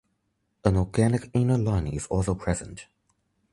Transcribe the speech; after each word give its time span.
An 0.65 0.77
organic 0.77 1.29
inner 1.31 1.59
lining 1.59 1.93
is 1.93 2.07
also 2.07 2.33
present. 2.33 2.87